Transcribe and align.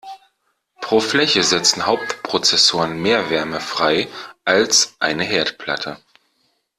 Pro 0.81 0.99
Fläche 0.99 1.43
setzen 1.43 1.85
Hauptprozessoren 1.85 2.99
mehr 2.99 3.29
Wärme 3.29 3.59
frei 3.59 4.07
als 4.45 4.95
eine 4.99 5.23
Herdplatte. 5.23 5.99